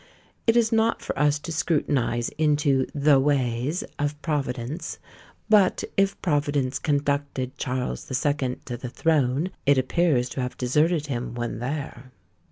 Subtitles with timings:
[0.47, 4.97] It is not for us to scrutinise into "the ways" of Providence;
[5.47, 11.05] but if Providence conducted Charles the Second to the throne, it appears to have deserted
[11.05, 12.11] him when there.